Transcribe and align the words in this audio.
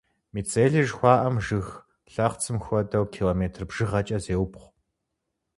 Мицелий 0.33 0.85
жыхуаӏэм, 0.89 1.35
жыг 1.45 1.67
лъэхъцым 2.13 2.57
хуэдэу, 2.65 3.05
километр 3.15 3.61
бжыгъэкӏэ 3.69 4.17
зеубгъу. 4.23 4.67